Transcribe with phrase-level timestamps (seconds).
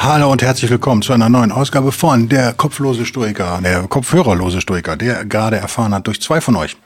[0.00, 4.96] Hallo und herzlich willkommen zu einer neuen Ausgabe von Der kopflose Stoiker, der kopfhörerlose Stoiker,
[4.96, 6.76] der gerade erfahren hat durch zwei von euch.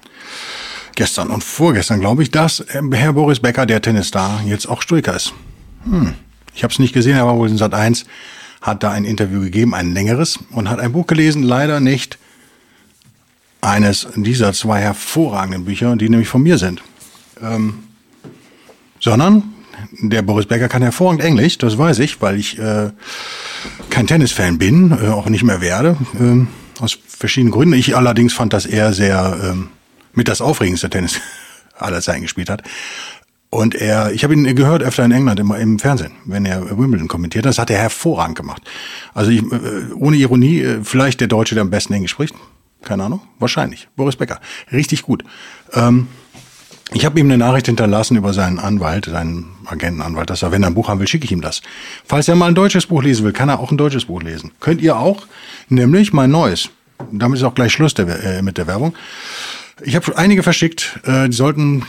[0.94, 5.14] Gestern und vorgestern glaube ich, dass ähm, Herr Boris Becker, der Tennisstar, jetzt auch Stoiker
[5.14, 5.34] ist.
[5.84, 6.14] Hm.
[6.54, 8.06] Ich habe es nicht gesehen, aber wohl in Sat 1
[8.62, 12.18] hat da ein Interview gegeben, ein längeres, und hat ein Buch gelesen, leider nicht
[13.60, 16.82] eines dieser zwei hervorragenden Bücher, die nämlich von mir sind.
[17.42, 17.84] Ähm,
[19.00, 19.51] sondern
[20.00, 22.90] der Boris Becker kann hervorragend Englisch, das weiß ich, weil ich äh,
[23.90, 27.74] kein Tennisfan bin, äh, auch nicht mehr werde, äh, aus verschiedenen Gründen.
[27.74, 29.56] Ich allerdings fand, dass er sehr äh,
[30.14, 31.20] mit das aufregendste Tennis
[31.78, 32.62] aller Zeiten gespielt hat.
[33.50, 37.06] Und er, ich habe ihn gehört öfter in England im, im Fernsehen, wenn er Wimbledon
[37.06, 37.44] kommentiert.
[37.44, 38.62] Das hat er hervorragend gemacht.
[39.12, 42.34] Also ich, äh, ohne Ironie, äh, vielleicht der Deutsche, der am besten Englisch spricht.
[42.82, 43.88] Keine Ahnung, wahrscheinlich.
[43.94, 44.40] Boris Becker,
[44.72, 45.22] richtig gut.
[45.74, 46.08] Ähm,
[46.94, 50.68] ich habe ihm eine Nachricht hinterlassen über seinen Anwalt, seinen Agentenanwalt, dass er, wenn er
[50.68, 51.62] ein Buch haben will, schicke ich ihm das.
[52.04, 54.52] Falls er mal ein deutsches Buch lesen will, kann er auch ein deutsches Buch lesen.
[54.60, 55.26] Könnt ihr auch,
[55.68, 56.70] nämlich mein neues.
[57.10, 58.94] Damit ist auch gleich Schluss der, äh, mit der Werbung.
[59.82, 61.84] Ich habe einige verschickt, äh, die sollten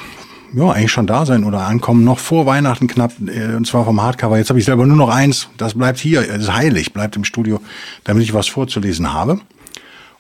[0.54, 4.02] ja, eigentlich schon da sein oder ankommen, noch vor Weihnachten knapp, äh, und zwar vom
[4.02, 4.38] Hardcover.
[4.38, 7.26] Jetzt habe ich selber nur noch eins, das bleibt hier, das ist heilig, bleibt im
[7.26, 7.60] Studio,
[8.04, 9.40] damit ich was vorzulesen habe.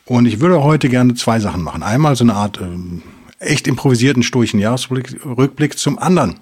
[0.06, 1.82] Und ich würde heute gerne zwei Sachen machen.
[1.82, 3.04] Einmal so eine Art ähm,
[3.44, 5.78] echt improvisierten stoischen Jahresrückblick.
[5.78, 6.40] Zum anderen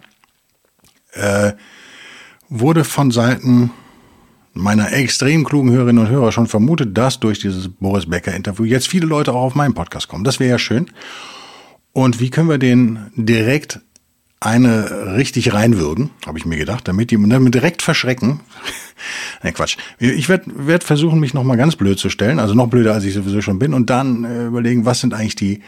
[1.13, 1.53] äh,
[2.49, 3.71] wurde von Seiten
[4.53, 8.87] meiner extrem klugen Hörerinnen und Hörer schon vermutet, dass durch dieses Boris Becker Interview jetzt
[8.87, 10.23] viele Leute auch auf meinen Podcast kommen.
[10.23, 10.91] Das wäre ja schön.
[11.93, 13.79] Und wie können wir den direkt
[14.41, 18.39] eine richtig reinwürgen, habe ich mir gedacht, damit die damit direkt verschrecken.
[19.43, 19.77] ne, Quatsch.
[19.99, 23.13] Ich werde werd versuchen, mich nochmal ganz blöd zu stellen, also noch blöder, als ich
[23.13, 25.61] sowieso schon bin, und dann äh, überlegen, was sind eigentlich die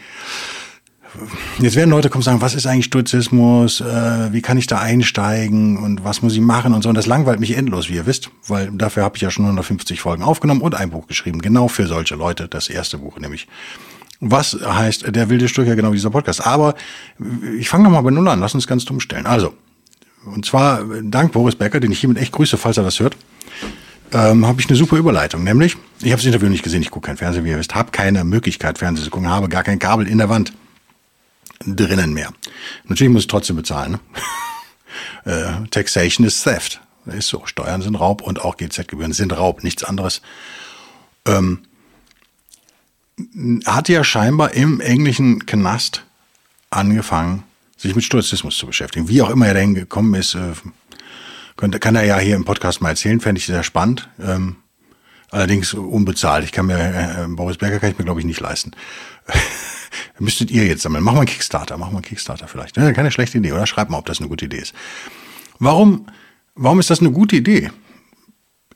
[1.58, 4.78] Jetzt werden Leute kommen und sagen, was ist eigentlich Stoizismus, äh, wie kann ich da
[4.78, 6.88] einsteigen und was muss ich machen und so.
[6.88, 10.00] Und das langweilt mich endlos, wie ihr wisst, weil dafür habe ich ja schon 150
[10.00, 13.46] Folgen aufgenommen und ein Buch geschrieben, genau für solche Leute, das erste Buch nämlich.
[14.20, 16.44] Was heißt der wilde Stoiker, genau dieser Podcast.
[16.44, 16.74] Aber
[17.58, 19.26] ich fange nochmal bei Null an, lass uns ganz dumm stellen.
[19.26, 19.54] Also,
[20.24, 23.16] und zwar dank Boris Becker, den ich hiermit echt grüße, falls er das hört,
[24.12, 25.44] ähm, habe ich eine super Überleitung.
[25.44, 27.90] Nämlich, ich habe das Interview nicht gesehen, ich gucke kein Fernsehen, wie ihr wisst, habe
[27.90, 30.52] keine Möglichkeit, Fernsehen zu gucken, habe gar kein Kabel in der Wand
[31.66, 32.32] drinnen mehr.
[32.84, 33.98] Natürlich muss ich trotzdem bezahlen.
[35.24, 35.32] Ne?
[35.64, 36.80] äh, Taxation is theft.
[37.06, 37.44] Ist so.
[37.44, 40.22] Steuern sind Raub und auch GZ-Gebühren sind Raub, nichts anderes.
[41.26, 41.64] Ähm,
[43.66, 46.04] hat ja scheinbar im englischen Knast
[46.70, 47.44] angefangen,
[47.76, 49.08] sich mit Stoizismus zu beschäftigen.
[49.08, 50.52] Wie auch immer er dahin gekommen ist, äh,
[51.56, 54.08] könnte, kann er ja hier im Podcast mal erzählen, fände ich sehr spannend.
[54.20, 54.56] Ähm,
[55.30, 56.44] allerdings unbezahlt.
[56.44, 58.72] Ich kann mir, äh, Boris Berger kann ich mir, glaube ich, nicht leisten.
[60.18, 61.04] müsstet ihr jetzt sammeln.
[61.04, 62.76] Mach mal einen Kickstarter, mach mal einen Kickstarter vielleicht.
[62.76, 63.66] Ja, keine schlechte Idee, oder?
[63.66, 64.74] Schreibt mal, ob das eine gute Idee ist.
[65.58, 66.06] Warum,
[66.54, 67.70] warum ist das eine gute Idee?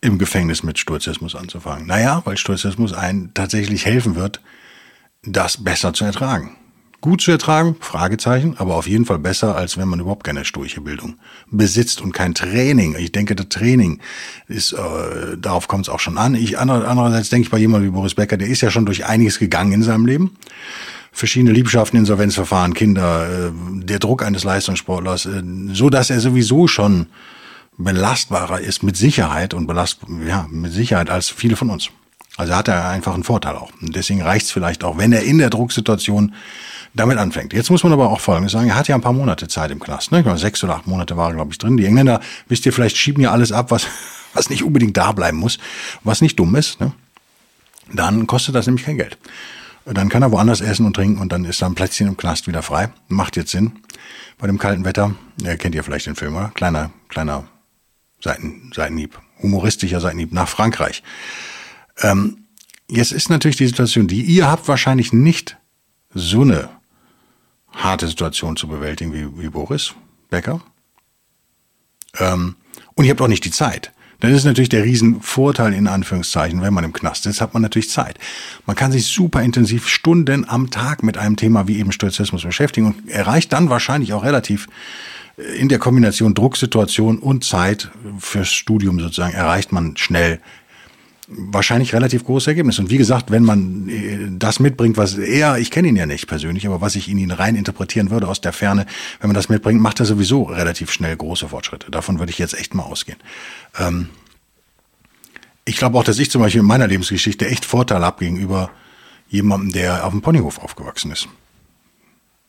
[0.00, 1.86] im Gefängnis mit Stoizismus anzufangen?
[1.86, 4.40] Naja, weil Stoizismus einen tatsächlich helfen wird,
[5.22, 6.54] das besser zu ertragen.
[7.00, 10.80] Gut zu ertragen, Fragezeichen, aber auf jeden Fall besser, als wenn man überhaupt keine stoische
[10.80, 11.16] Bildung
[11.48, 12.96] besitzt und kein Training.
[12.98, 14.00] Ich denke, das Training
[14.48, 16.34] ist, äh, darauf kommt es auch schon an.
[16.34, 19.38] Ich, andererseits denke ich bei jemandem wie Boris Becker, der ist ja schon durch einiges
[19.38, 20.36] gegangen in seinem Leben
[21.18, 23.50] verschiedene Liebschaften, Insolvenzverfahren, Kinder, äh,
[23.84, 25.42] der Druck eines Leistungssportlers, äh,
[25.72, 27.06] so dass er sowieso schon
[27.76, 31.90] belastbarer ist mit Sicherheit und belast ja mit Sicherheit als viele von uns.
[32.36, 33.72] Also hat er einfach einen Vorteil auch.
[33.82, 36.34] Und deswegen reicht es vielleicht auch, wenn er in der Drucksituation
[36.94, 37.52] damit anfängt.
[37.52, 39.80] Jetzt muss man aber auch Folgendes sagen, er hat ja ein paar Monate Zeit im
[39.80, 40.12] Knast.
[40.12, 40.38] Ne?
[40.38, 41.76] Sechs oder acht Monate war er, glaube ich, drin.
[41.76, 43.86] Die Engländer, wisst ihr, vielleicht schieben ja alles ab, was,
[44.34, 45.58] was nicht unbedingt da bleiben muss,
[46.04, 46.80] was nicht dumm ist.
[46.80, 46.92] Ne?
[47.92, 49.18] Dann kostet das nämlich kein Geld.
[49.92, 52.46] Dann kann er woanders essen und trinken und dann ist da ein Plätzchen im Knast
[52.46, 52.90] wieder frei.
[53.08, 53.72] Macht jetzt Sinn.
[54.36, 56.50] Bei dem kalten Wetter, ja, kennt ihr vielleicht den Film, oder?
[56.54, 57.48] Kleiner, kleiner
[58.20, 61.02] Seiten, Seitenhieb, humoristischer Seitenhieb nach Frankreich.
[61.98, 62.44] Ähm,
[62.88, 65.56] jetzt ist natürlich die Situation, die ihr habt wahrscheinlich nicht
[66.12, 66.68] so eine
[67.72, 69.94] harte Situation zu bewältigen wie, wie Boris
[70.28, 70.60] Becker.
[72.18, 72.56] Ähm,
[72.94, 73.92] und ihr habt auch nicht die Zeit.
[74.20, 77.88] Das ist natürlich der Riesenvorteil in Anführungszeichen, wenn man im Knast ist, hat man natürlich
[77.88, 78.18] Zeit.
[78.66, 82.86] Man kann sich super intensiv Stunden am Tag mit einem Thema wie eben Stoizismus beschäftigen
[82.88, 84.66] und erreicht dann wahrscheinlich auch relativ
[85.36, 90.40] äh, in der Kombination Drucksituation und Zeit fürs Studium sozusagen erreicht man schnell
[91.28, 92.78] wahrscheinlich relativ großes Ergebnis.
[92.78, 96.26] Und wie gesagt, wenn man äh, das mitbringt, was er, ich kenne ihn ja nicht
[96.26, 98.86] persönlich, aber was ich in ihn rein interpretieren würde aus der Ferne,
[99.20, 101.90] wenn man das mitbringt, macht er sowieso relativ schnell große Fortschritte.
[101.90, 103.18] Davon würde ich jetzt echt mal ausgehen.
[103.78, 104.08] Ähm
[105.64, 108.70] ich glaube auch, dass ich zum Beispiel in meiner Lebensgeschichte echt Vorteile habe gegenüber
[109.28, 111.28] jemandem, der auf dem Ponyhof aufgewachsen ist.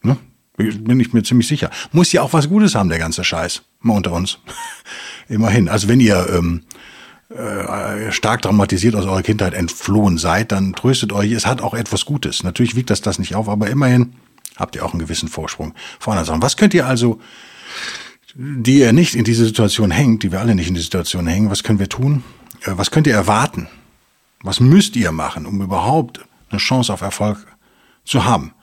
[0.03, 0.17] Ne?
[0.55, 1.69] Bin ich mir ziemlich sicher.
[1.91, 3.63] Muss ja auch was Gutes haben, der ganze Scheiß.
[3.81, 4.39] Mal unter uns.
[5.27, 5.67] Immerhin.
[5.67, 6.63] Also wenn ihr ähm,
[7.29, 12.05] äh, stark dramatisiert aus eurer Kindheit entflohen seid, dann tröstet euch, es hat auch etwas
[12.05, 12.43] Gutes.
[12.43, 14.13] Natürlich wiegt das das nicht auf, aber immerhin
[14.55, 16.41] habt ihr auch einen gewissen Vorsprung vor anderen Sachen.
[16.41, 17.19] Was könnt ihr also,
[18.35, 21.51] die ihr nicht in diese Situation hängt, die wir alle nicht in die Situation hängen,
[21.51, 22.23] was können wir tun?
[22.63, 23.67] Äh, was könnt ihr erwarten?
[24.41, 27.45] Was müsst ihr machen, um überhaupt eine Chance auf Erfolg
[28.05, 28.53] zu haben?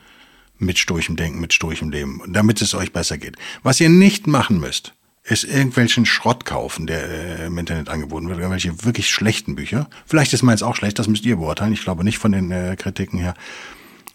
[0.59, 3.37] Mit stoichem Denken, mit stoichem Leben, damit es euch besser geht.
[3.63, 4.95] Was ihr nicht machen müsst,
[5.29, 9.89] ist irgendwelchen Schrott kaufen, der äh, im Internet angeboten wird, irgendwelche wirklich schlechten Bücher.
[10.07, 11.73] Vielleicht ist meins auch schlecht, das müsst ihr beurteilen.
[11.73, 13.35] Ich glaube nicht von den äh, Kritiken her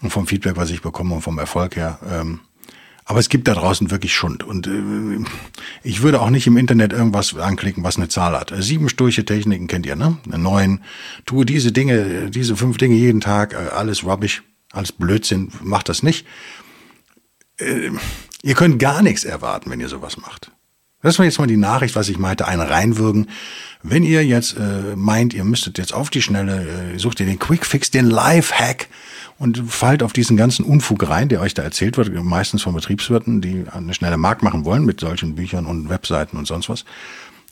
[0.01, 1.99] und vom Feedback, was ich bekomme und vom Erfolg her.
[2.09, 2.39] Ähm,
[3.03, 4.43] aber es gibt da draußen wirklich Schund.
[4.43, 5.25] Und äh,
[5.83, 8.53] ich würde auch nicht im Internet irgendwas anklicken, was eine Zahl hat.
[8.59, 10.17] Sieben sturche Techniken kennt ihr, ne?
[10.25, 10.79] Neun.
[11.25, 16.03] Tue diese Dinge, diese fünf Dinge jeden Tag, äh, alles rubbish, alles Blödsinn, macht das
[16.03, 16.25] nicht.
[17.57, 17.91] Äh,
[18.43, 20.51] ihr könnt gar nichts erwarten, wenn ihr sowas macht.
[21.01, 23.27] Das war jetzt mal die Nachricht, was ich meinte, ein reinwürgen.
[23.83, 27.39] Wenn ihr jetzt äh, meint, ihr müsstet jetzt auf die Schnelle, äh, sucht ihr den
[27.39, 28.87] Quickfix, den Lifehack
[29.39, 33.41] und fallt auf diesen ganzen Unfug rein, der euch da erzählt wird, meistens von Betriebswirten,
[33.41, 36.85] die eine schnelle Markt machen wollen mit solchen Büchern und Webseiten und sonst was,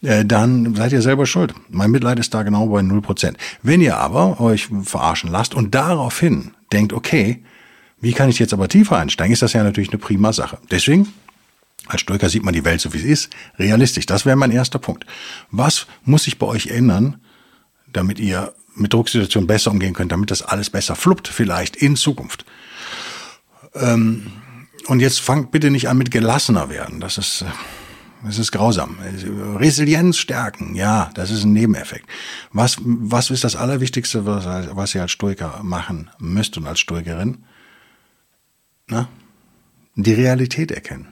[0.03, 1.55] äh, dann seid ihr selber schuld.
[1.69, 3.33] Mein Mitleid ist da genau bei 0%.
[3.63, 7.43] Wenn ihr aber euch verarschen lasst und daraufhin denkt, okay,
[7.99, 10.59] wie kann ich jetzt aber tiefer einsteigen, ist das ja natürlich eine prima Sache.
[10.69, 11.07] Deswegen
[11.89, 13.31] als Stoiker sieht man die Welt so, wie sie ist.
[13.57, 15.05] Realistisch, das wäre mein erster Punkt.
[15.49, 17.19] Was muss sich bei euch ändern,
[17.91, 22.45] damit ihr mit Drucksituationen besser umgehen könnt, damit das alles besser fluppt, vielleicht in Zukunft?
[23.73, 24.31] Ähm,
[24.85, 26.99] und jetzt fangt bitte nicht an mit gelassener werden.
[26.99, 27.43] Das ist,
[28.23, 28.97] das ist grausam.
[29.57, 32.07] Resilienz stärken, ja, das ist ein Nebeneffekt.
[32.51, 34.45] Was, was ist das Allerwichtigste, was,
[34.75, 37.39] was ihr als Stoiker machen müsst und als Stoikerin?
[38.87, 39.09] Na?
[39.95, 41.07] Die Realität erkennen.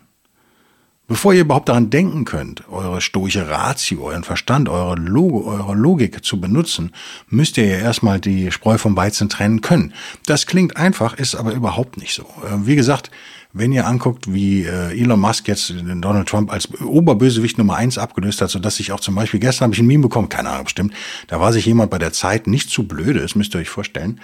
[1.10, 6.26] Bevor ihr überhaupt daran denken könnt, eure stoische Ratio, euren Verstand, eure, Log eure Logik
[6.26, 6.92] zu benutzen,
[7.30, 9.94] müsst ihr ja erstmal die Spreu vom Weizen trennen können.
[10.26, 12.24] Das klingt einfach, ist aber überhaupt nicht so.
[12.24, 13.10] Äh, wie gesagt,
[13.54, 18.42] wenn ihr anguckt, wie äh, Elon Musk jetzt Donald Trump als Oberbösewicht Nummer eins abgelöst
[18.42, 20.66] hat, so dass sich auch zum Beispiel gestern habe ich ein Meme bekommen, keine Ahnung,
[20.66, 20.94] bestimmt,
[21.28, 24.20] da war sich jemand bei der Zeit nicht zu blöde, das müsst ihr euch vorstellen,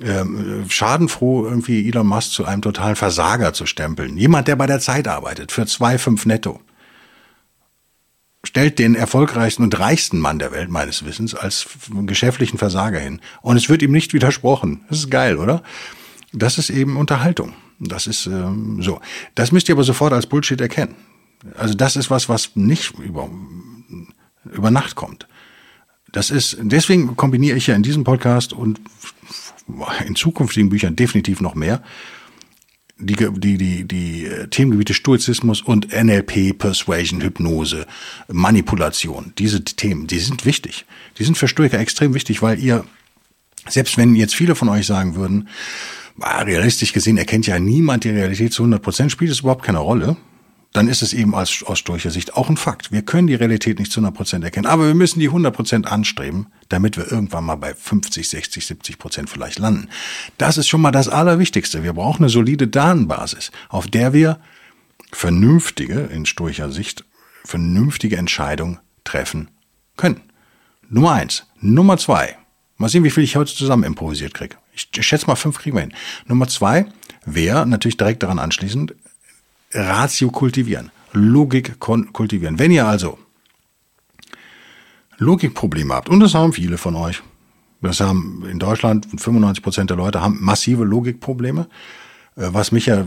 [0.00, 4.16] ähm, schadenfroh irgendwie Elon Musk zu einem totalen Versager zu stempeln.
[4.16, 6.60] Jemand, der bei der Zeit arbeitet, für zwei fünf netto.
[8.44, 11.66] Stellt den erfolgreichsten und reichsten Mann der Welt meines Wissens als
[12.06, 13.20] geschäftlichen Versager hin.
[13.42, 14.84] Und es wird ihm nicht widersprochen.
[14.88, 15.62] Das ist geil, oder?
[16.32, 17.54] Das ist eben Unterhaltung.
[17.80, 19.00] Das ist ähm, so.
[19.34, 20.94] Das müsst ihr aber sofort als Bullshit erkennen.
[21.56, 23.28] Also das ist was, was nicht über,
[24.44, 25.26] über Nacht kommt.
[26.10, 28.80] Das ist, deswegen kombiniere ich ja in diesem Podcast und
[30.06, 31.82] in zukünftigen Büchern definitiv noch mehr.
[33.00, 37.86] Die, die, die, die äh, Themengebiete Stoizismus und NLP, Persuasion, Hypnose,
[38.26, 40.84] Manipulation, diese Themen, die sind wichtig.
[41.18, 42.84] Die sind für Stoiker extrem wichtig, weil ihr,
[43.68, 45.48] selbst wenn jetzt viele von euch sagen würden,
[46.20, 50.16] realistisch gesehen erkennt ja niemand die Realität zu 100 Prozent, spielt es überhaupt keine Rolle
[50.72, 52.92] dann ist es eben aus, aus stoischer Sicht auch ein Fakt.
[52.92, 55.86] Wir können die Realität nicht zu 100 Prozent erkennen, aber wir müssen die 100 Prozent
[55.86, 59.88] anstreben, damit wir irgendwann mal bei 50, 60, 70 Prozent vielleicht landen.
[60.36, 61.82] Das ist schon mal das Allerwichtigste.
[61.82, 64.40] Wir brauchen eine solide Datenbasis, auf der wir
[65.12, 67.04] vernünftige, in stoischer Sicht,
[67.44, 69.48] vernünftige Entscheidungen treffen
[69.96, 70.20] können.
[70.90, 71.46] Nummer eins.
[71.60, 72.36] Nummer zwei.
[72.76, 74.56] Mal sehen, wie viel ich heute zusammen improvisiert kriege.
[74.72, 75.94] Ich schätze mal, fünf kriegen wir hin.
[76.26, 76.86] Nummer zwei
[77.24, 78.94] wäre natürlich direkt daran anschließend,
[79.72, 82.58] Ratio kultivieren, Logik kultivieren.
[82.58, 83.18] Wenn ihr also
[85.18, 87.22] Logikprobleme habt, und das haben viele von euch,
[87.82, 91.68] das haben in Deutschland 95 Prozent der Leute haben massive Logikprobleme,
[92.36, 93.04] äh, was mich ja,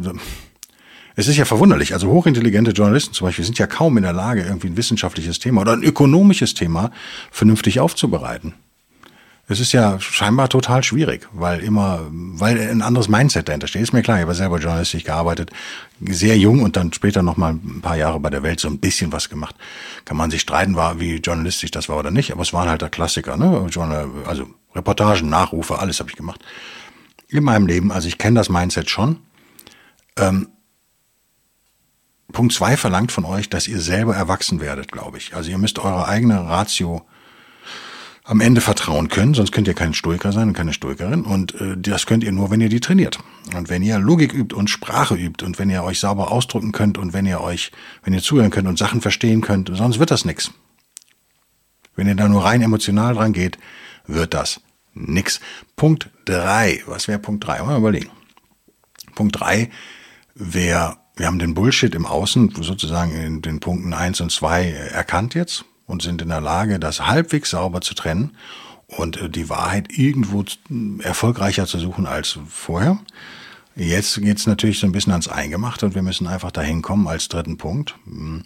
[1.15, 4.43] es ist ja verwunderlich, also hochintelligente Journalisten zum Beispiel sind ja kaum in der Lage,
[4.43, 6.91] irgendwie ein wissenschaftliches Thema oder ein ökonomisches Thema
[7.31, 8.53] vernünftig aufzubereiten.
[9.51, 13.81] Es ist ja scheinbar total schwierig, weil immer, weil ein anderes Mindset dahinter steht.
[13.81, 15.51] Ist mir klar, ich habe selber journalistisch gearbeitet,
[15.99, 18.79] sehr jung und dann später noch mal ein paar Jahre bei der Welt so ein
[18.79, 19.55] bisschen was gemacht.
[20.05, 22.81] Kann man sich streiten, war wie journalistisch das war oder nicht, aber es waren halt
[22.81, 23.69] der Klassiker, ne?
[24.25, 26.39] Also Reportagen, Nachrufe, alles habe ich gemacht.
[27.27, 29.17] In meinem Leben, also ich kenne das Mindset schon.
[30.17, 30.47] Ähm,
[32.31, 35.35] Punkt zwei verlangt von euch, dass ihr selber erwachsen werdet, glaube ich.
[35.35, 37.05] Also ihr müsst eure eigene Ratio
[38.31, 41.75] am Ende vertrauen können, sonst könnt ihr kein Stoiker sein und keine Stoikerin und äh,
[41.75, 43.19] das könnt ihr nur, wenn ihr die trainiert.
[43.53, 46.97] Und wenn ihr Logik übt und Sprache übt und wenn ihr euch sauber ausdrücken könnt
[46.97, 47.73] und wenn ihr euch,
[48.03, 50.49] wenn ihr zuhören könnt und Sachen verstehen könnt, sonst wird das nix.
[51.97, 53.57] Wenn ihr da nur rein emotional dran geht,
[54.07, 54.61] wird das
[54.93, 55.41] nix.
[55.75, 56.81] Punkt drei.
[56.85, 57.61] Was wäre Punkt drei?
[57.61, 58.11] Mal überlegen.
[59.13, 59.69] Punkt drei
[60.35, 65.33] wäre, wir haben den Bullshit im Außen sozusagen in den Punkten eins und zwei erkannt
[65.33, 68.31] jetzt und sind in der Lage, das halbwegs sauber zu trennen
[68.87, 70.43] und äh, die Wahrheit irgendwo
[70.99, 72.97] erfolgreicher zu suchen als vorher.
[73.75, 77.27] Jetzt geht's natürlich so ein bisschen ans Eingemachte und wir müssen einfach dahin kommen als
[77.27, 77.95] dritten Punkt.
[78.05, 78.43] Hm.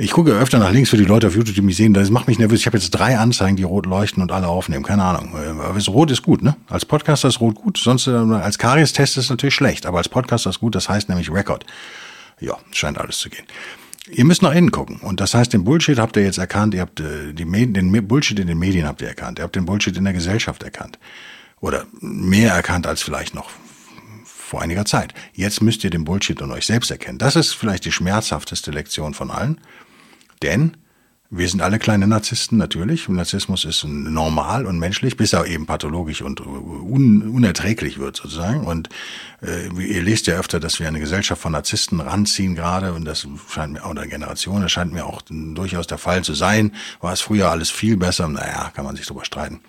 [0.00, 1.92] Ich gucke öfter nach links für die Leute auf YouTube, die mich sehen.
[1.92, 2.60] Das macht mich nervös.
[2.60, 4.84] Ich habe jetzt drei Anzeigen, die rot leuchten und alle aufnehmen.
[4.84, 5.34] Keine Ahnung.
[5.60, 6.54] Aber rot ist gut, ne?
[6.68, 7.78] Als Podcaster ist rot gut.
[7.78, 9.86] Sonst äh, als Karies-Test ist es natürlich schlecht.
[9.86, 10.76] Aber als Podcaster ist gut.
[10.76, 11.66] Das heißt nämlich Record.
[12.38, 13.44] Ja, scheint alles zu gehen.
[14.10, 14.96] Ihr müsst nach innen gucken.
[14.96, 16.74] Und das heißt, den Bullshit habt ihr jetzt erkannt.
[16.74, 19.38] Ihr habt äh, die Medien, den Bullshit in den Medien habt ihr erkannt.
[19.38, 20.98] Ihr habt den Bullshit in der Gesellschaft erkannt.
[21.60, 23.50] Oder mehr erkannt als vielleicht noch
[24.24, 25.12] vor einiger Zeit.
[25.34, 27.18] Jetzt müsst ihr den Bullshit in euch selbst erkennen.
[27.18, 29.60] Das ist vielleicht die schmerzhafteste Lektion von allen.
[30.42, 30.76] Denn
[31.30, 33.06] wir sind alle kleine Narzissten, natürlich.
[33.06, 38.66] Narzissmus ist normal und menschlich, bis er eben pathologisch und un unerträglich wird, sozusagen.
[38.66, 38.88] Und
[39.42, 42.94] äh, ihr lest ja öfter, dass wir eine Gesellschaft von Narzissten ranziehen gerade.
[42.94, 46.74] Und das scheint mir, oder Generation, das scheint mir auch durchaus der Fall zu sein.
[47.00, 48.26] War es früher alles viel besser?
[48.28, 49.60] Naja, kann man sich drüber streiten.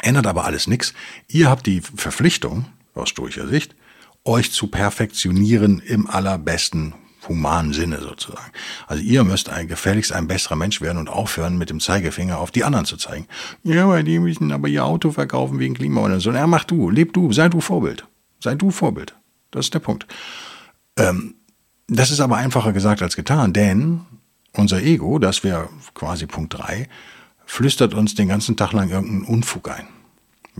[0.00, 0.94] Ändert aber alles nichts.
[1.26, 3.74] Ihr habt die Verpflichtung, aus stoischer Sicht,
[4.24, 6.94] euch zu perfektionieren im allerbesten
[7.26, 8.52] humanen Sinne sozusagen.
[8.86, 12.50] Also ihr müsst ein, gefälligst ein besserer Mensch werden und aufhören, mit dem Zeigefinger auf
[12.50, 13.26] die anderen zu zeigen.
[13.64, 16.20] Ja, weil die müssen aber ihr Auto verkaufen wegen Klimawandel.
[16.20, 18.06] So, ja, mach du, leb du, sei du Vorbild.
[18.40, 19.14] Sei du Vorbild.
[19.50, 20.06] Das ist der Punkt.
[20.96, 21.34] Ähm,
[21.88, 24.02] das ist aber einfacher gesagt als getan, denn
[24.52, 26.88] unser Ego, das wäre quasi Punkt drei,
[27.46, 29.88] flüstert uns den ganzen Tag lang irgendeinen Unfug ein.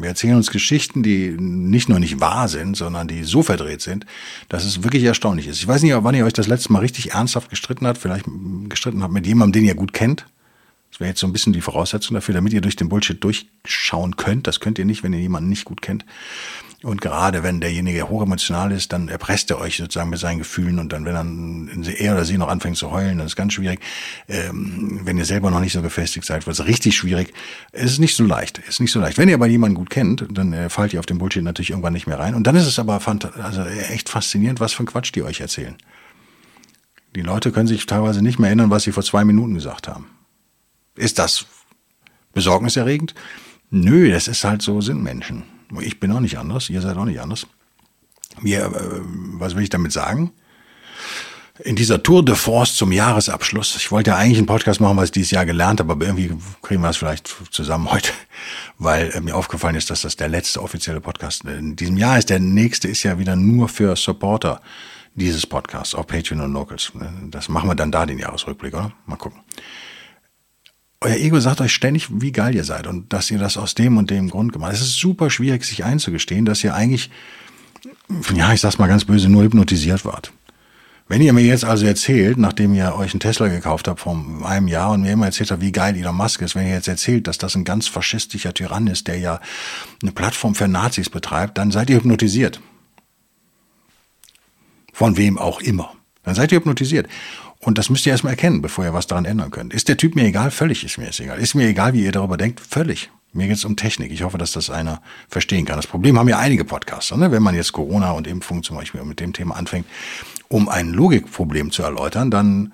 [0.02, 4.06] Wir erzählen uns Geschichten, die nicht nur nicht wahr sind, sondern die so verdreht sind,
[4.48, 5.58] dass es wirklich erstaunlich ist.
[5.58, 8.26] Ich weiß nicht, wann ihr euch das letzte Mal richtig ernsthaft gestritten habt, vielleicht
[8.68, 10.26] gestritten habt mit jemandem, den ihr gut kennt.
[10.90, 14.16] Das wäre jetzt so ein bisschen die Voraussetzung dafür, damit ihr durch den Bullshit durchschauen
[14.16, 14.46] könnt.
[14.46, 16.04] Das könnt ihr nicht, wenn ihr jemanden nicht gut kennt.
[16.84, 20.92] Und gerade wenn derjenige hochemotional ist, dann erpresst er euch sozusagen mit seinen Gefühlen und
[20.92, 23.80] dann, wenn dann er oder sie noch anfängt zu heulen, dann ist ganz schwierig.
[24.28, 27.34] Ähm, wenn ihr selber noch nicht so gefestigt seid, wird es richtig schwierig.
[27.72, 28.60] Es ist nicht so leicht.
[28.60, 29.18] Es ist nicht so leicht.
[29.18, 31.94] Wenn ihr aber jemanden gut kennt, dann äh, fallt ihr auf den Bullshit natürlich irgendwann
[31.94, 32.36] nicht mehr rein.
[32.36, 33.00] Und dann ist es aber
[33.42, 35.74] also echt faszinierend, was für ein Quatsch die euch erzählen.
[37.16, 40.06] Die Leute können sich teilweise nicht mehr erinnern, was sie vor zwei Minuten gesagt haben.
[40.98, 41.46] Ist das
[42.34, 43.14] besorgniserregend?
[43.70, 45.44] Nö, das ist halt so, sind Menschen.
[45.80, 47.46] Ich bin auch nicht anders, ihr seid auch nicht anders.
[48.40, 49.00] Wir, äh,
[49.34, 50.32] was will ich damit sagen?
[51.60, 55.06] In dieser Tour de Force zum Jahresabschluss, ich wollte ja eigentlich einen Podcast machen, was
[55.06, 58.12] ich dieses Jahr gelernt habe, aber irgendwie kriegen wir es vielleicht zusammen heute,
[58.78, 62.30] weil äh, mir aufgefallen ist, dass das der letzte offizielle Podcast in diesem Jahr ist.
[62.30, 64.60] Der nächste ist ja wieder nur für Supporter
[65.14, 66.92] dieses Podcasts auf Patreon und Locals.
[67.30, 68.92] Das machen wir dann da den Jahresrückblick, oder?
[69.06, 69.40] Mal gucken
[71.00, 73.96] euer Ego sagt euch ständig, wie geil ihr seid und dass ihr das aus dem
[73.96, 74.80] und dem Grund gemacht habt.
[74.80, 77.10] Es ist super schwierig, sich einzugestehen, dass ihr eigentlich,
[78.34, 80.32] ja, ich sag's mal ganz böse, nur hypnotisiert wart.
[81.06, 84.68] Wenn ihr mir jetzt also erzählt, nachdem ihr euch einen Tesla gekauft habt vor einem
[84.68, 87.26] Jahr und mir immer erzählt habt, wie geil Elon Musk ist, wenn ihr jetzt erzählt,
[87.26, 89.40] dass das ein ganz faschistischer Tyrann ist, der ja
[90.02, 92.60] eine Plattform für Nazis betreibt, dann seid ihr hypnotisiert.
[94.92, 95.94] Von wem auch immer.
[96.24, 97.08] Dann seid ihr hypnotisiert.
[97.60, 99.74] Und das müsst ihr erstmal erkennen, bevor ihr was daran ändern könnt.
[99.74, 100.50] Ist der Typ mir egal?
[100.50, 101.38] Völlig ist mir jetzt egal.
[101.38, 102.60] Ist mir egal, wie ihr darüber denkt?
[102.60, 103.10] Völlig.
[103.32, 104.10] Mir geht es um Technik.
[104.10, 105.76] Ich hoffe, dass das einer verstehen kann.
[105.76, 107.30] Das Problem haben ja einige Podcaster, ne?
[107.30, 109.86] wenn man jetzt Corona und Impfung zum Beispiel mit dem Thema anfängt,
[110.48, 112.72] um ein Logikproblem zu erläutern, dann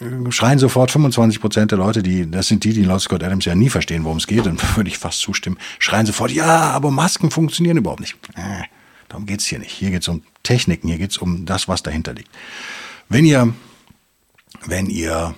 [0.00, 3.46] äh, schreien sofort 25 Prozent der Leute, die, das sind die, die laut Scott Adams
[3.46, 6.90] ja nie verstehen, worum es geht, dann würde ich fast zustimmen, schreien sofort, ja, aber
[6.90, 8.16] Masken funktionieren überhaupt nicht.
[8.36, 8.64] Äh,
[9.08, 9.72] darum geht's hier nicht.
[9.72, 12.28] Hier geht's um Techniken, hier geht's um das, was dahinter liegt.
[13.08, 13.54] Wenn ihr
[14.66, 15.34] wenn ihr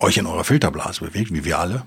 [0.00, 1.84] euch in eurer Filterblase bewegt, wie wir alle.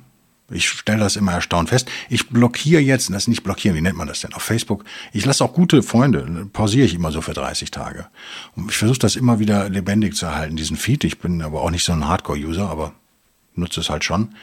[0.51, 1.89] Ich stelle das immer erstaunt fest.
[2.09, 4.83] Ich blockiere jetzt, das ist nicht blockieren, wie nennt man das denn auf Facebook?
[5.13, 8.07] Ich lasse auch gute Freunde, pausiere ich immer so für 30 Tage.
[8.55, 11.03] Und ich versuche das immer wieder lebendig zu erhalten, diesen Feed.
[11.03, 12.93] Ich bin aber auch nicht so ein Hardcore-User, aber
[13.53, 14.33] nutze es halt schon,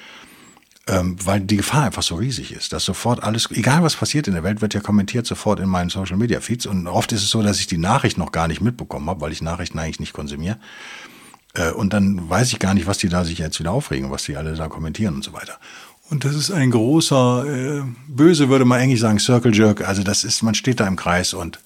[0.88, 4.34] ähm, weil die Gefahr einfach so riesig ist, dass sofort alles, egal was passiert in
[4.34, 7.30] der Welt, wird ja kommentiert sofort in meinen Social Media Feeds und oft ist es
[7.30, 10.12] so, dass ich die Nachricht noch gar nicht mitbekommen habe, weil ich Nachrichten eigentlich nicht
[10.12, 10.58] konsumiere.
[11.54, 14.24] Äh, und dann weiß ich gar nicht, was die da sich jetzt wieder aufregen, was
[14.24, 15.58] die alle da kommentieren und so weiter.
[16.08, 19.86] Und das ist ein großer, äh, böse würde man eigentlich sagen, Circle Jerk.
[19.88, 21.58] Also das ist, man steht da im Kreis und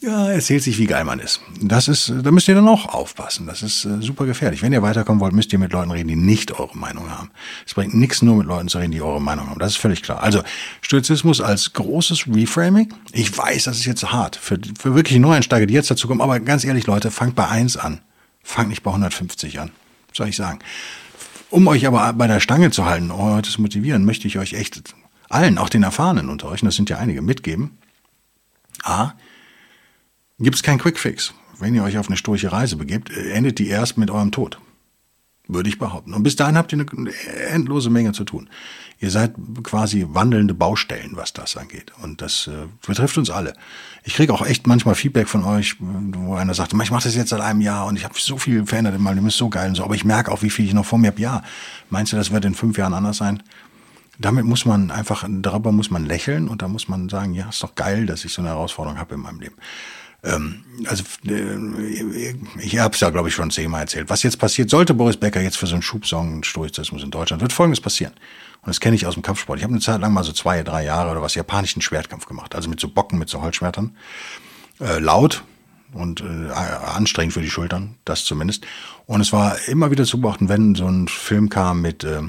[0.00, 1.40] ja, erzählt sich, wie geil man ist.
[1.60, 3.46] Das ist, da müsst ihr dann auch aufpassen.
[3.46, 4.62] Das ist äh, super gefährlich.
[4.62, 7.30] Wenn ihr weiterkommen wollt, müsst ihr mit Leuten reden, die nicht eure Meinung haben.
[7.66, 9.58] Es bringt nichts, nur mit Leuten zu reden, die eure Meinung haben.
[9.58, 10.22] Das ist völlig klar.
[10.22, 10.42] Also
[10.82, 12.92] Stoizismus als großes Reframing.
[13.12, 16.20] Ich weiß, das ist jetzt hart für, für wirklich Neueinsteiger, die jetzt dazu kommen.
[16.20, 18.00] Aber ganz ehrlich, Leute, fangt bei eins an.
[18.42, 19.70] Fangt nicht bei 150 an.
[20.12, 20.58] Soll ich sagen.
[21.48, 24.82] Um euch aber bei der Stange zu halten, heute zu motivieren, möchte ich euch echt
[25.28, 27.78] allen, auch den Erfahrenen unter euch, und das sind ja einige, mitgeben.
[28.82, 29.12] A,
[30.38, 31.34] gibt es keinen Quickfix.
[31.58, 34.58] Wenn ihr euch auf eine sturche Reise begebt, endet die erst mit eurem Tod.
[35.46, 36.14] Würde ich behaupten.
[36.14, 37.12] Und bis dahin habt ihr eine
[37.50, 38.48] endlose Menge zu tun.
[38.98, 41.92] Ihr seid quasi wandelnde Baustellen, was das angeht.
[42.02, 43.52] Und das äh, betrifft uns alle.
[44.04, 47.28] Ich kriege auch echt manchmal Feedback von euch, wo einer sagt, ich mache das jetzt
[47.28, 49.68] seit einem Jahr und ich habe so viel verändert in meinem Leben, ist so geil
[49.68, 49.84] und so.
[49.84, 51.20] Aber ich merke auch, wie viel ich noch vor mir habe.
[51.20, 51.42] Ja,
[51.90, 53.42] meinst du, das wird in fünf Jahren anders sein?
[54.18, 57.62] Damit muss man einfach, darüber muss man lächeln und da muss man sagen, ja, ist
[57.62, 59.56] doch geil, dass ich so eine Herausforderung habe in meinem Leben.
[60.24, 64.08] Ähm, also äh, ich habe es ja, glaube ich, schon zehnmal erzählt.
[64.08, 67.52] Was jetzt passiert, sollte Boris Becker jetzt für so einen Schubsong Stoizismus in Deutschland, wird
[67.52, 68.12] Folgendes passieren.
[68.62, 69.58] Und das kenne ich aus dem Kampfsport.
[69.58, 72.54] Ich habe eine Zeit lang mal so zwei, drei Jahre oder was japanischen Schwertkampf gemacht.
[72.54, 73.94] Also mit so Bocken, mit so Holzschwertern.
[74.80, 75.44] Äh, laut
[75.92, 78.66] und äh, anstrengend für die Schultern, das zumindest.
[79.06, 82.04] Und es war immer wieder zu beobachten, wenn so ein Film kam mit...
[82.04, 82.22] Äh,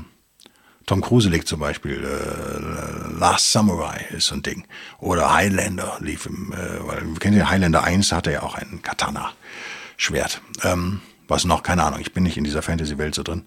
[0.85, 4.67] Tom Cruise legt zum Beispiel äh, Last Samurai ist so ein Ding.
[4.99, 8.81] Oder Highlander lief im, äh, weil wir kennen ja Highlander 1, hatte ja auch ein
[8.81, 10.41] Katana-Schwert.
[10.63, 13.45] Ähm, was noch, keine Ahnung, ich bin nicht in dieser Fantasy-Welt so drin.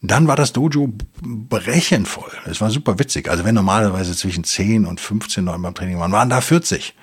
[0.00, 2.30] Dann war das Dojo brechend voll.
[2.44, 3.28] Es war super witzig.
[3.28, 6.94] Also wenn normalerweise zwischen 10 und 15 Leute beim Training waren, waren da 40.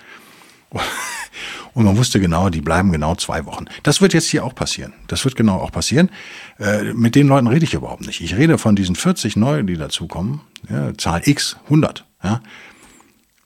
[1.76, 3.66] Und man wusste genau, die bleiben genau zwei Wochen.
[3.84, 4.94] Das wird jetzt hier auch passieren.
[5.08, 6.10] Das wird genau auch passieren.
[6.58, 8.22] Äh, mit den Leuten rede ich überhaupt nicht.
[8.22, 10.40] Ich rede von diesen 40 Neuen, die dazukommen.
[10.70, 12.06] Ja, Zahl X, 100.
[12.24, 12.42] Ja,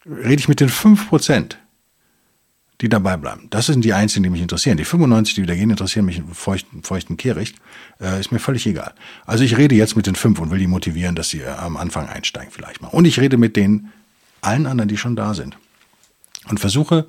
[0.06, 1.58] rede ich mit den 5 Prozent,
[2.82, 3.48] die dabei bleiben.
[3.50, 4.78] Das sind die einzigen, die mich interessieren.
[4.78, 7.56] Die 95, die wieder gehen, interessieren mich feuchten, feuchten Kehricht.
[8.00, 8.94] Äh, ist mir völlig egal.
[9.26, 11.78] Also ich rede jetzt mit den 5 und will die motivieren, dass sie äh, am
[11.78, 12.90] Anfang einsteigen vielleicht mal.
[12.90, 13.90] Und ich rede mit den
[14.42, 15.58] allen anderen, die schon da sind.
[16.48, 17.08] Und versuche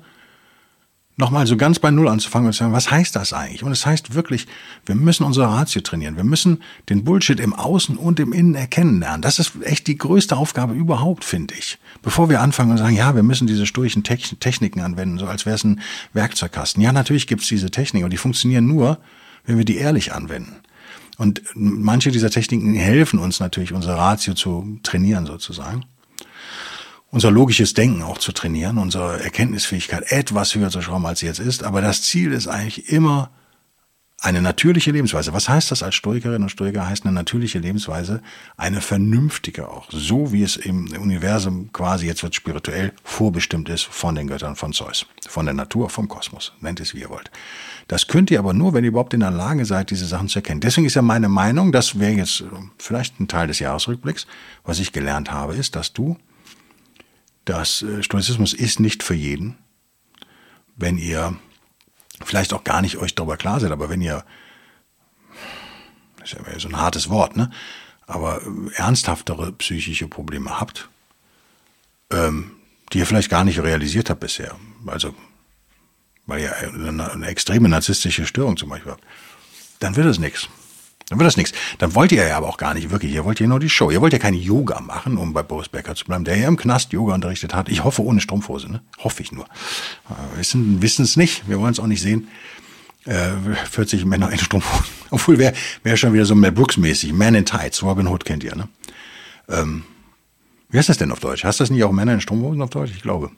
[1.21, 3.63] nochmal so ganz bei Null anzufangen und zu sagen, was heißt das eigentlich?
[3.63, 4.47] Und es das heißt wirklich,
[4.85, 6.17] wir müssen unsere Ratio trainieren.
[6.17, 9.21] Wir müssen den Bullshit im Außen und im Innen erkennen lernen.
[9.21, 11.77] Das ist echt die größte Aufgabe überhaupt, finde ich.
[12.01, 15.55] Bevor wir anfangen und sagen, ja, wir müssen diese sturchen Techniken anwenden, so als wäre
[15.55, 15.79] es ein
[16.11, 16.83] Werkzeugkasten.
[16.83, 18.97] Ja, natürlich gibt es diese Techniken, und die funktionieren nur,
[19.45, 20.55] wenn wir die ehrlich anwenden.
[21.17, 25.85] Und manche dieser Techniken helfen uns natürlich, unsere Ratio zu trainieren sozusagen
[27.11, 31.39] unser logisches Denken auch zu trainieren, unsere Erkenntnisfähigkeit etwas höher zu schrauben, als sie jetzt
[31.39, 31.63] ist.
[31.63, 33.29] Aber das Ziel ist eigentlich immer
[34.23, 35.33] eine natürliche Lebensweise.
[35.33, 36.87] Was heißt das als Stoikerin und Stoiker?
[36.87, 38.21] Heißt eine natürliche Lebensweise
[38.55, 39.89] eine vernünftige auch.
[39.91, 44.73] So wie es im Universum quasi, jetzt wird spirituell, vorbestimmt ist von den Göttern von
[44.73, 45.07] Zeus.
[45.27, 46.53] Von der Natur, vom Kosmos.
[46.61, 47.31] Nennt es wie ihr wollt.
[47.87, 50.37] Das könnt ihr aber nur, wenn ihr überhaupt in der Lage seid, diese Sachen zu
[50.37, 50.61] erkennen.
[50.61, 52.43] Deswegen ist ja meine Meinung, das wäre jetzt
[52.77, 54.27] vielleicht ein Teil des Jahresrückblicks,
[54.63, 56.15] was ich gelernt habe, ist, dass du
[57.45, 59.57] dass äh, Stoizismus ist nicht für jeden.
[60.75, 61.35] Wenn ihr
[62.23, 64.23] vielleicht auch gar nicht euch darüber klar seid, aber wenn ihr,
[66.19, 67.51] das ist ja so ein hartes Wort, ne?
[68.07, 70.89] aber äh, ernsthaftere psychische Probleme habt,
[72.11, 72.51] ähm,
[72.93, 75.15] die ihr vielleicht gar nicht realisiert habt bisher, also
[76.25, 79.03] weil ihr eine, eine extreme narzisstische Störung zum Beispiel habt,
[79.79, 80.47] dann wird es nichts.
[81.11, 81.51] Dann wird das nichts.
[81.77, 83.11] Dann wollt ihr ja aber auch gar nicht wirklich.
[83.11, 83.91] Ihr wollt ja nur die Show.
[83.91, 86.55] Ihr wollt ja kein Yoga machen, um bei Boris Becker zu bleiben, der ja im
[86.55, 87.67] Knast Yoga unterrichtet hat.
[87.67, 88.81] Ich hoffe ohne Strumpfhose, ne?
[89.03, 89.45] Hoffe ich nur.
[90.07, 91.49] Wir wissen, wissen es nicht.
[91.49, 92.29] Wir wollen es auch nicht sehen.
[93.03, 93.31] Äh,
[93.69, 94.85] 40 Männer in Strumpfhosen.
[95.09, 97.11] Obwohl wäre wär schon wieder so Mel Brooks mäßig.
[97.11, 97.83] Man in Tights.
[97.83, 98.69] Robin Hood kennt ihr, ne?
[99.49, 99.83] Ähm,
[100.69, 101.43] wie heißt das denn auf Deutsch?
[101.43, 102.91] Hast das nicht auch Männer in Strumpfhosen auf Deutsch?
[102.95, 103.31] Ich glaube.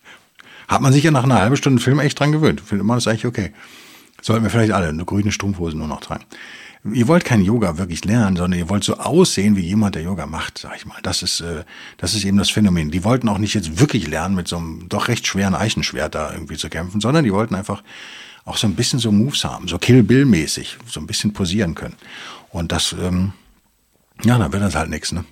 [0.66, 2.62] Hat man sich ja nach einer halben Stunde Film echt dran gewöhnt.
[2.62, 3.52] Findet man das eigentlich okay.
[4.22, 6.24] Sollten wir vielleicht alle eine grüne Strumpfhosen nur noch tragen.
[6.84, 10.26] Ihr wollt kein Yoga wirklich lernen, sondern ihr wollt so aussehen wie jemand, der Yoga
[10.26, 10.98] macht, sag ich mal.
[11.02, 11.64] Das ist, äh,
[11.96, 12.90] das ist eben das Phänomen.
[12.90, 16.32] Die wollten auch nicht jetzt wirklich lernen, mit so einem doch recht schweren Eichenschwert da
[16.32, 17.84] irgendwie zu kämpfen, sondern die wollten einfach
[18.44, 21.76] auch so ein bisschen so Moves haben, so Kill Bill mäßig, so ein bisschen posieren
[21.76, 21.94] können.
[22.50, 23.32] Und das, ähm,
[24.24, 25.24] ja, dann wird das halt nichts, ne?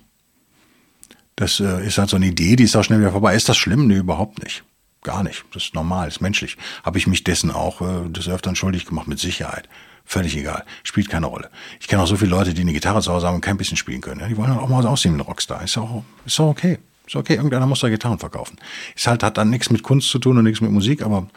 [1.35, 3.35] Das äh, ist halt so eine Idee, die ist auch schnell wieder vorbei.
[3.35, 3.87] Ist das schlimm?
[3.87, 4.63] Nee, überhaupt nicht.
[5.03, 5.45] Gar nicht.
[5.53, 6.59] Das ist normal, ist menschlich.
[6.85, 9.67] Habe ich mich dessen auch äh, des Öfteren schuldig gemacht, mit Sicherheit.
[10.11, 10.65] Völlig egal.
[10.83, 11.51] Spielt keine Rolle.
[11.79, 13.77] Ich kenne auch so viele Leute, die eine Gitarre zu Hause haben und kein bisschen
[13.77, 14.21] spielen können.
[14.21, 15.63] Ja, die wollen auch mal aussehen wie ein Rockstar.
[15.63, 16.81] Ist auch, ist auch okay.
[17.07, 17.37] Ist okay.
[17.37, 18.59] Irgendeiner muss da Gitarren verkaufen.
[18.97, 21.29] Ist halt, hat dann nichts mit Kunst zu tun und nichts mit Musik, aber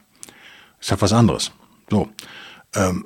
[0.81, 1.51] ist halt was anderes.
[1.87, 2.09] So.
[2.73, 3.05] Ähm,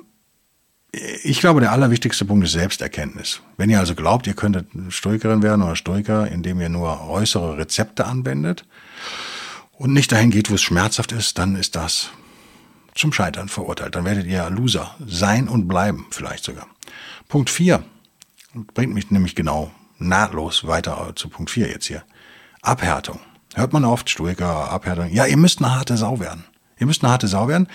[1.22, 3.42] ich glaube, der allerwichtigste Punkt ist Selbsterkenntnis.
[3.58, 8.06] Wenn ihr also glaubt, ihr könntet Stoikerin werden oder Stoiker, indem ihr nur äußere Rezepte
[8.06, 8.64] anwendet
[9.72, 12.08] und nicht dahin geht, wo es schmerzhaft ist, dann ist das
[12.98, 13.94] zum Scheitern verurteilt.
[13.94, 16.66] Dann werdet ihr Loser sein und bleiben, vielleicht sogar.
[17.28, 17.82] Punkt 4
[18.74, 22.02] bringt mich nämlich genau nahtlos weiter zu Punkt 4 jetzt hier.
[22.62, 23.20] Abhärtung.
[23.54, 25.10] Hört man oft, Stoiker, Abhärtung.
[25.12, 26.44] Ja, ihr müsst eine harte Sau werden.
[26.78, 27.68] Ihr müsst eine harte Sau werden.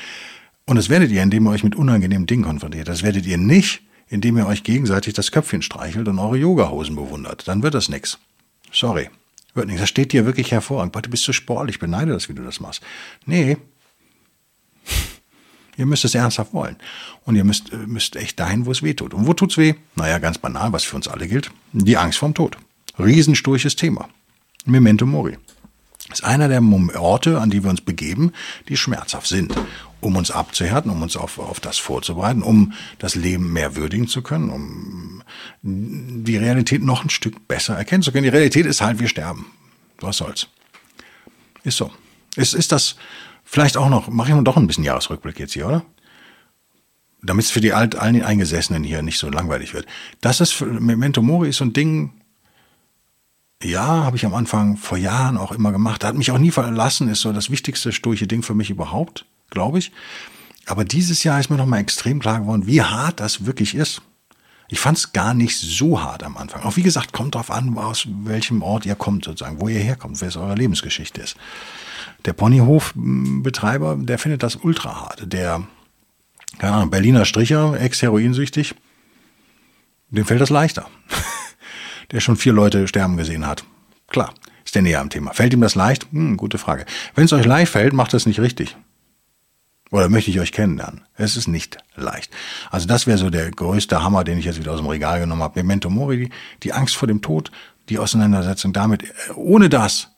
[0.65, 2.87] Und das werdet ihr, indem ihr euch mit unangenehmen Dingen konfrontiert.
[2.87, 7.47] Das werdet ihr nicht, indem ihr euch gegenseitig das Köpfchen streichelt und eure Yogahosen bewundert.
[7.47, 8.19] Dann wird das nix.
[8.71, 9.09] Sorry.
[9.53, 9.81] Wird nichts.
[9.81, 10.93] Das steht dir wirklich hervorragend.
[10.93, 11.75] Boah, du bist so sportlich.
[11.75, 12.81] Ich beneide das, wie du das machst.
[13.25, 13.57] Nee.
[15.77, 16.75] Ihr müsst es ernsthaft wollen.
[17.25, 19.13] Und ihr müsst, müsst echt dahin, wo es weh tut.
[19.13, 19.75] Und wo tut's weh?
[19.95, 21.51] Naja, ganz banal, was für uns alle gilt.
[21.71, 22.57] Die Angst vorm Tod.
[22.99, 24.09] Riesensturches Thema.
[24.65, 25.37] Memento Mori.
[26.11, 26.61] Ist einer der
[26.99, 28.33] Orte, an die wir uns begeben,
[28.69, 29.53] die schmerzhaft sind
[30.03, 34.21] um uns abzuhärten, um uns auf, auf das vorzubereiten, um das Leben mehr würdigen zu
[34.21, 35.23] können, um
[35.61, 38.23] die Realität noch ein Stück besser erkennen zu können.
[38.23, 39.45] Die Realität ist halt, wir sterben.
[39.99, 40.47] Was soll's.
[41.63, 41.91] Ist so.
[42.35, 42.95] Ist, ist das
[43.53, 45.85] vielleicht auch noch, mache ich mal doch ein bisschen Jahresrückblick jetzt hier, oder?
[47.21, 49.85] Damit es für die alt, allen Eingesessenen hier nicht so langweilig wird.
[50.19, 52.11] Das ist, Memento Mori ist so ein Ding,
[53.61, 56.03] ja, habe ich am Anfang vor Jahren auch immer gemacht.
[56.03, 59.79] Hat mich auch nie verlassen, ist so das wichtigste sturche Ding für mich überhaupt glaube
[59.79, 59.91] ich.
[60.65, 64.01] Aber dieses Jahr ist mir noch mal extrem klar geworden, wie hart das wirklich ist.
[64.69, 66.63] Ich fand es gar nicht so hart am Anfang.
[66.63, 70.19] Auch wie gesagt, kommt drauf an, aus welchem Ort ihr kommt, sozusagen, wo ihr herkommt,
[70.19, 71.35] wer es eure Lebensgeschichte ist.
[72.25, 75.31] Der Ponyhofbetreiber, der findet das ultra hart.
[75.31, 75.63] Der
[76.59, 78.75] keine Ahnung, Berliner Stricher, ex-heroinsüchtig,
[80.09, 80.87] dem fällt das leichter.
[82.11, 83.63] der schon vier Leute sterben gesehen hat.
[84.07, 85.33] Klar, ist der näher am Thema.
[85.33, 86.07] Fällt ihm das leicht?
[86.11, 86.85] Hm, gute Frage.
[87.15, 88.77] Wenn es euch leicht fällt, macht es nicht richtig.
[89.89, 91.01] Oder möchte ich euch kennenlernen?
[91.15, 92.31] Es ist nicht leicht.
[92.71, 95.43] Also das wäre so der größte Hammer, den ich jetzt wieder aus dem Regal genommen
[95.43, 95.59] habe.
[95.59, 96.29] Memento Mori,
[96.63, 97.51] die Angst vor dem Tod,
[97.89, 99.03] die Auseinandersetzung damit.
[99.35, 100.12] Ohne das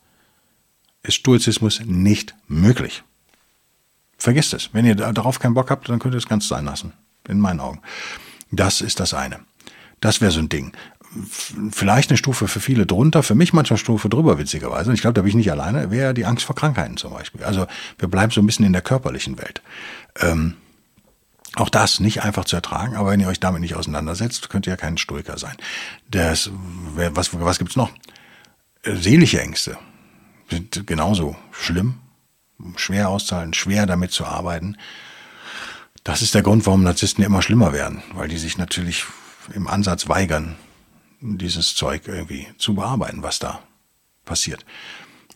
[1.05, 3.03] ist Stoizismus nicht möglich.
[4.17, 4.69] Vergesst es.
[4.73, 6.93] Wenn ihr darauf keinen Bock habt, dann könnt ihr es ganz sein lassen.
[7.27, 7.81] In meinen Augen.
[8.51, 9.39] Das ist das eine.
[9.99, 10.71] Das wäre so ein Ding
[11.71, 14.89] vielleicht eine Stufe für viele drunter, für mich manchmal Stufe drüber, witzigerweise.
[14.89, 17.43] Und ich glaube, da bin ich nicht alleine, wäre die Angst vor Krankheiten zum Beispiel.
[17.43, 19.61] Also wir bleiben so ein bisschen in der körperlichen Welt.
[20.19, 20.55] Ähm,
[21.55, 24.71] auch das nicht einfach zu ertragen, aber wenn ihr euch damit nicht auseinandersetzt, könnt ihr
[24.71, 25.55] ja kein Stoiker sein.
[26.11, 26.49] Das,
[26.95, 27.91] was, was gibt's noch?
[28.83, 29.77] Äh, seelische Ängste
[30.85, 31.95] genauso schlimm,
[32.75, 34.77] schwer auszuhalten, schwer damit zu arbeiten.
[36.03, 39.05] Das ist der Grund, warum Narzissten immer schlimmer werden, weil die sich natürlich
[39.53, 40.55] im Ansatz weigern,
[41.19, 43.61] dieses Zeug irgendwie zu bearbeiten, was da
[44.23, 44.65] passiert.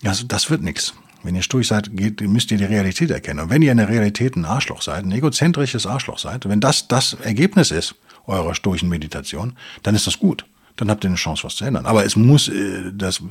[0.04, 0.94] Also das wird nichts.
[1.24, 3.42] Wenn ihr sturch seid, geht, müsst ihr die Realität erkennen.
[3.42, 6.88] Und wenn ihr in der Realität ein Arschloch seid, ein egozentrisches Arschloch seid, wenn das
[6.88, 7.96] das Ergebnis ist
[8.26, 10.46] eurer sturchen Meditation, dann ist das gut.
[10.80, 11.86] Dann habt ihr eine Chance, was zu ändern.
[11.86, 13.22] Aber es muss, äh, das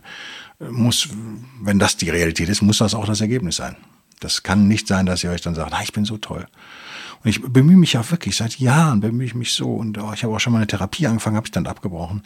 [0.58, 1.08] muss,
[1.62, 3.76] wenn das die Realität ist, muss das auch das Ergebnis sein.
[4.20, 6.46] Das kann nicht sein, dass ihr euch dann sagt, ah, ich bin so toll.
[7.24, 9.74] Und ich bemühe mich ja wirklich seit Jahren, bemühe ich mich so.
[9.74, 12.22] Und oh, ich habe auch schon mal eine Therapie angefangen, habe ich dann abgebrochen.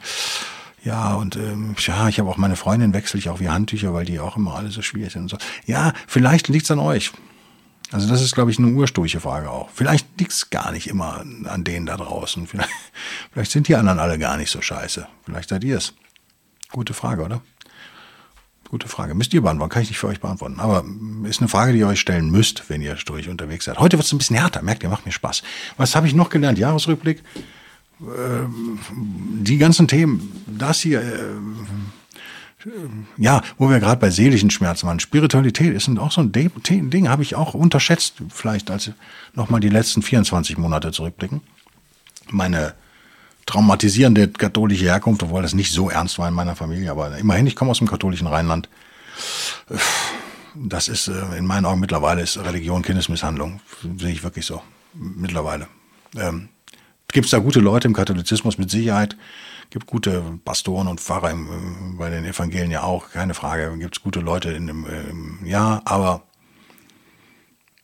[0.84, 4.04] Ja, und ähm, ja, ich habe auch meine Freundin wechsle ich auch wie Handtücher, weil
[4.04, 5.36] die auch immer alle so schwierig sind und so.
[5.64, 7.12] Ja, vielleicht liegt's an euch.
[7.92, 9.68] Also das ist, glaube ich, eine ursturche Frage auch.
[9.70, 12.46] Vielleicht liegt's gar nicht immer an denen da draußen.
[12.46, 12.70] Vielleicht,
[13.32, 15.06] vielleicht sind die anderen alle gar nicht so scheiße.
[15.24, 15.92] Vielleicht seid ihr es.
[16.70, 17.42] Gute Frage, oder?
[18.70, 19.14] Gute Frage.
[19.14, 20.58] Müsst ihr beantworten, kann ich nicht für euch beantworten.
[20.58, 20.82] Aber
[21.28, 23.78] ist eine Frage, die ihr euch stellen müsst, wenn ihr durch unterwegs seid.
[23.78, 25.42] Heute wird es ein bisschen härter, merkt ihr, macht mir Spaß.
[25.76, 26.58] Was habe ich noch gelernt?
[26.58, 27.22] Jahresrückblick.
[28.00, 28.78] Ähm,
[29.42, 31.34] die ganzen Themen, das hier, äh,
[33.16, 35.00] ja, wo wir gerade bei seelischen Schmerzen waren.
[35.00, 38.90] Spiritualität ist auch so ein Ding, habe ich auch unterschätzt, vielleicht als
[39.34, 41.40] nochmal die letzten 24 Monate zurückblicken.
[42.30, 42.74] Meine
[43.46, 47.56] traumatisierende katholische Herkunft, obwohl das nicht so ernst war in meiner Familie, aber immerhin, ich
[47.56, 48.68] komme aus dem katholischen Rheinland.
[50.54, 53.60] Das ist äh, in meinen Augen mittlerweile ist Religion Kindesmisshandlung.
[53.98, 54.62] Sehe ich wirklich so.
[54.94, 55.66] Mittlerweile.
[56.16, 56.48] Ähm,
[57.08, 59.16] Gibt es da gute Leute im Katholizismus mit Sicherheit?
[59.72, 61.36] Gibt gute Pastoren und Pfarrer äh,
[61.96, 63.74] bei den Evangelien ja auch, keine Frage.
[63.78, 66.24] Gibt es gute Leute in dem, äh, ja, aber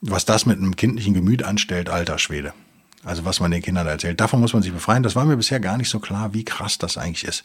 [0.02, 2.52] was das mit einem kindlichen Gemüt anstellt, alter Schwede.
[3.04, 4.20] Also was man den Kindern erzählt.
[4.20, 5.02] Davon muss man sich befreien.
[5.02, 7.44] Das war mir bisher gar nicht so klar, wie krass das eigentlich ist.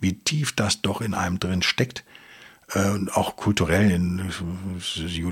[0.00, 2.02] Wie tief das doch in einem drin steckt.
[2.72, 4.28] äh, auch kulturell in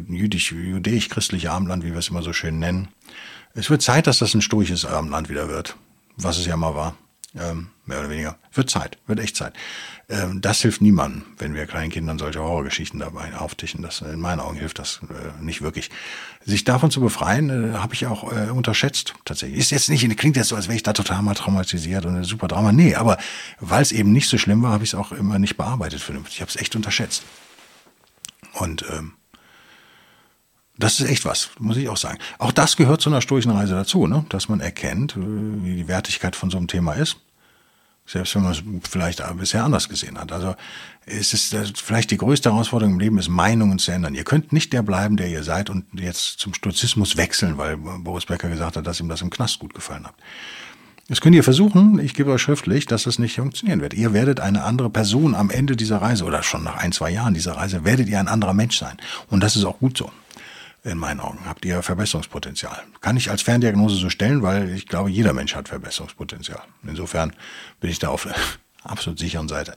[0.09, 2.89] jüdisch, jüdisch-christliche Abendland, wie wir es immer so schön nennen.
[3.55, 5.75] Es wird Zeit, dass das ein stoisches Abendland wieder wird,
[6.17, 6.95] was es ja mal war.
[7.35, 8.37] Ähm, mehr oder weniger.
[8.53, 9.55] Wird Zeit, wird echt Zeit.
[10.11, 13.81] Ähm, das hilft niemandem, wenn wir kleinen Kindern solche Horrorgeschichten dabei auftischen.
[13.81, 15.91] Das, in meinen Augen hilft das äh, nicht wirklich.
[16.45, 19.59] Sich davon zu befreien, äh, habe ich auch äh, unterschätzt, tatsächlich.
[19.59, 22.25] Ist jetzt nicht, klingt jetzt so, als wäre ich da total mal traumatisiert und ein
[22.25, 22.71] super Drama.
[22.71, 23.17] Nee, aber
[23.61, 26.37] weil es eben nicht so schlimm war, habe ich es auch immer nicht bearbeitet vernünftig.
[26.37, 27.23] Ich habe es echt unterschätzt.
[28.53, 29.15] Und ähm,
[30.79, 32.19] das ist echt was, muss ich auch sagen.
[32.39, 34.25] Auch das gehört zu einer stoischen Reise dazu, ne?
[34.31, 37.17] dass man erkennt, äh, wie die Wertigkeit von so einem Thema ist.
[38.05, 40.33] Selbst wenn man es vielleicht bisher anders gesehen hat.
[40.33, 40.57] Also
[41.07, 44.15] es ist äh, vielleicht die größte Herausforderung im Leben, ist Meinungen zu ändern.
[44.15, 48.27] Ihr könnt nicht der bleiben, der ihr seid und jetzt zum Stoizismus wechseln, weil Boris
[48.27, 50.15] Becker gesagt hat, dass ihm das im Knast gut gefallen hat.
[51.09, 53.93] Das könnt ihr versuchen, ich gebe euch schriftlich, dass das nicht funktionieren wird.
[53.93, 57.35] Ihr werdet eine andere Person am Ende dieser Reise oder schon nach ein, zwei Jahren
[57.35, 58.97] dieser Reise, werdet ihr ein anderer Mensch sein.
[59.29, 60.11] Und das ist auch gut so
[60.85, 61.41] in meinen Augen.
[61.47, 62.83] Habt ihr Verbesserungspotenzial.
[63.01, 66.63] Kann ich als Ferndiagnose so stellen, weil ich glaube, jeder Mensch hat Verbesserungspotenzial.
[66.87, 67.33] Insofern
[67.81, 68.35] bin ich da auf der
[68.83, 69.77] absolut sicheren Seite.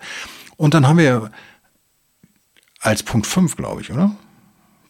[0.57, 1.31] Und dann haben wir
[2.79, 4.15] als Punkt 5, glaube ich, oder?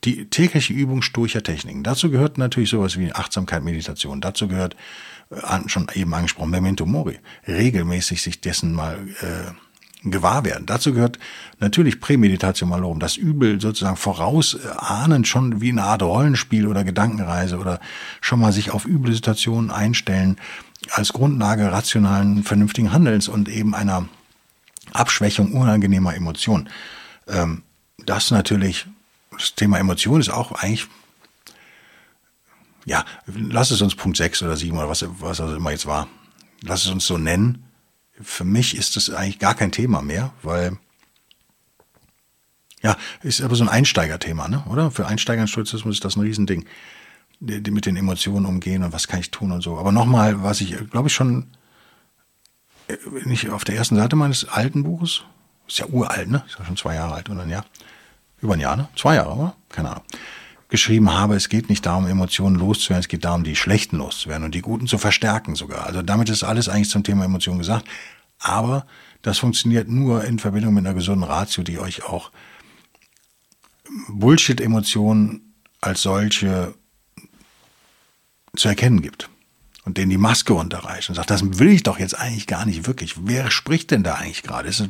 [0.03, 1.83] Die tägliche Übung sturcher Techniken.
[1.83, 4.21] Dazu gehört natürlich sowas wie Achtsamkeit, Meditation.
[4.21, 4.75] Dazu gehört,
[5.31, 7.19] äh, schon eben angesprochen, Memento Mori.
[7.47, 9.51] Regelmäßig sich dessen mal äh,
[10.11, 10.65] gewahr werden.
[10.65, 11.19] Dazu gehört
[11.59, 17.79] natürlich Prämeditation malorum, das Übel sozusagen vorausahnen, schon wie eine Art Rollenspiel oder Gedankenreise oder
[18.21, 20.37] schon mal sich auf üble Situationen einstellen
[20.91, 24.07] als Grundlage rationalen, vernünftigen Handelns und eben einer
[24.93, 26.69] Abschwächung unangenehmer Emotionen.
[27.27, 27.63] Ähm,
[28.05, 28.85] das natürlich,
[29.31, 30.87] das Thema Emotion ist auch eigentlich
[32.85, 36.07] ja, lass es uns Punkt 6 oder 7 oder was, was auch immer jetzt war.
[36.61, 37.64] Lass es uns so nennen
[38.21, 40.77] für mich ist das eigentlich gar kein Thema mehr, weil
[42.81, 44.63] ja, ist aber so ein Einsteigerthema, ne?
[44.69, 44.91] oder?
[44.91, 46.65] Für Einsteiger in Stoizismus ist das ein Riesending.
[47.39, 49.77] Die, mit den Emotionen umgehen und was kann ich tun und so.
[49.77, 51.47] Aber nochmal, was ich, glaube ich, schon
[52.87, 55.23] äh, nicht auf der ersten Seite meines alten Buches,
[55.67, 56.43] ist ja uralt, ne?
[56.47, 57.65] Ist ja schon zwei Jahre alt oder Jahr.
[58.39, 58.87] Über ein Jahr, ne?
[58.95, 59.55] Zwei Jahre, oder?
[59.69, 60.03] Keine Ahnung
[60.75, 64.53] geschrieben habe, es geht nicht darum, Emotionen loszuwerden, es geht darum, die schlechten loszuwerden und
[64.53, 65.85] die guten zu verstärken sogar.
[65.85, 67.87] Also damit ist alles eigentlich zum Thema Emotionen gesagt.
[68.39, 68.85] Aber
[69.21, 72.29] das funktioniert nur in Verbindung mit einer gesunden Ratio, die euch auch
[74.09, 76.73] Bullshit-Emotionen als solche
[78.57, 79.29] zu erkennen gibt
[79.85, 82.85] und denen die Maske runterreicht und sagt, das will ich doch jetzt eigentlich gar nicht
[82.85, 83.15] wirklich.
[83.21, 84.67] Wer spricht denn da eigentlich gerade?
[84.67, 84.89] Ist es,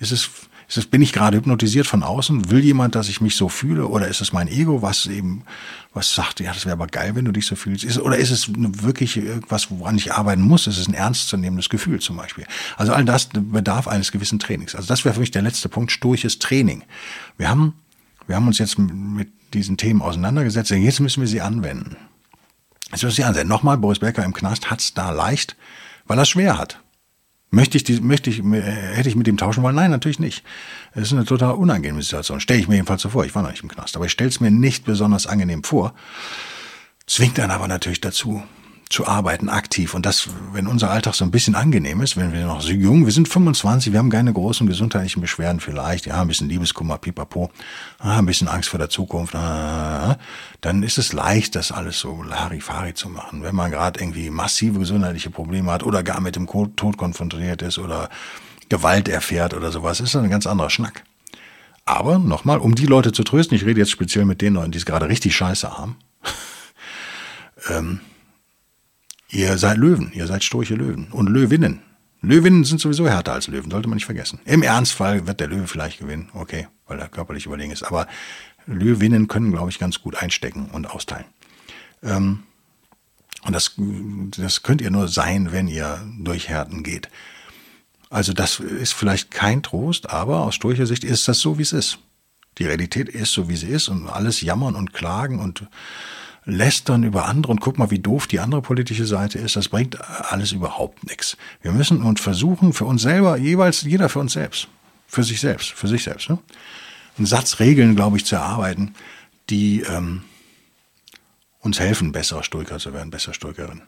[0.00, 0.30] ist es
[0.72, 2.50] ist es, bin ich gerade hypnotisiert von außen?
[2.50, 3.88] Will jemand, dass ich mich so fühle?
[3.88, 5.44] Oder ist es mein Ego, was eben,
[5.92, 7.84] was sagt, ja, das wäre aber geil, wenn du dich so fühlst?
[7.84, 10.66] Ist, oder ist es wirklich irgendwas, woran ich arbeiten muss?
[10.66, 12.46] Ist es ein ernstzunehmendes Gefühl zum Beispiel?
[12.78, 14.74] Also all das bedarf eines gewissen Trainings.
[14.74, 16.84] Also das wäre für mich der letzte Punkt, stoisches Training.
[17.36, 17.74] Wir haben,
[18.26, 20.70] wir haben uns jetzt mit diesen Themen auseinandergesetzt.
[20.70, 21.98] Jetzt müssen wir sie anwenden.
[22.92, 23.50] Jetzt müssen wir sie anwenden.
[23.50, 25.54] Nochmal, Boris Becker im Knast hat's da leicht,
[26.06, 26.81] weil er es schwer hat.
[27.54, 29.76] Möchte ich, die, möchte ich, hätte ich mit ihm tauschen wollen?
[29.76, 30.42] Nein, natürlich nicht.
[30.94, 32.40] Es ist eine total unangenehme Situation.
[32.40, 33.26] Stelle ich mir jedenfalls so vor.
[33.26, 35.92] Ich war noch nicht im Knast, aber ich stelle es mir nicht besonders angenehm vor.
[37.06, 38.42] Zwingt dann aber natürlich dazu,
[38.92, 39.94] zu arbeiten, aktiv.
[39.94, 43.06] Und das, wenn unser Alltag so ein bisschen angenehm ist, wenn wir noch so jung,
[43.06, 47.50] wir sind 25, wir haben keine großen gesundheitlichen Beschwerden vielleicht, ja, ein bisschen Liebeskummer, pipapo,
[47.98, 50.18] ah, ein bisschen Angst vor der Zukunft, ah,
[50.60, 53.42] dann ist es leicht, das alles so Larifari zu machen.
[53.42, 57.78] Wenn man gerade irgendwie massive gesundheitliche Probleme hat oder gar mit dem Tod konfrontiert ist
[57.78, 58.10] oder
[58.68, 61.02] Gewalt erfährt oder sowas, ist das ein ganz anderer Schnack.
[61.86, 64.78] Aber nochmal, um die Leute zu trösten, ich rede jetzt speziell mit den Leuten, die
[64.78, 65.96] es gerade richtig scheiße haben,
[67.70, 68.00] ähm,
[69.32, 71.80] Ihr seid Löwen, ihr seid sturche Löwen und Löwinnen.
[72.20, 74.38] Löwinnen sind sowieso härter als Löwen, sollte man nicht vergessen.
[74.44, 77.82] Im Ernstfall wird der Löwe vielleicht gewinnen, okay, weil er körperlich überlegen ist.
[77.82, 78.06] Aber
[78.66, 81.24] Löwinnen können, glaube ich, ganz gut einstecken und austeilen.
[82.02, 82.42] Ähm,
[83.44, 83.74] und das,
[84.36, 87.08] das könnt ihr nur sein, wenn ihr durch Härten geht.
[88.10, 91.72] Also das ist vielleicht kein Trost, aber aus sturcher Sicht ist das so, wie es
[91.72, 91.98] ist.
[92.58, 95.66] Die Realität ist so, wie sie ist und alles jammern und klagen und
[96.44, 100.00] lästern über andere und guck mal, wie doof die andere politische Seite ist, das bringt
[100.00, 101.36] alles überhaupt nichts.
[101.60, 104.68] Wir müssen uns versuchen, für uns selber, jeweils jeder für uns selbst,
[105.06, 106.38] für sich selbst, für sich selbst, ne?
[107.16, 108.94] einen Satz Regeln, glaube ich, zu erarbeiten,
[109.50, 110.22] die ähm,
[111.60, 113.82] uns helfen, besserer Stoiker zu werden, besser Stoikerin.